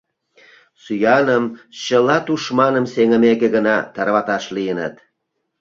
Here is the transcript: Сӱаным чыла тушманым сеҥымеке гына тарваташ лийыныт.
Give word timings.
Сӱаным 0.83 1.43
чыла 1.83 2.17
тушманым 2.25 2.85
сеҥымеке 2.93 3.47
гына 3.55 3.77
тарваташ 3.95 4.43
лийыныт. 4.55 4.95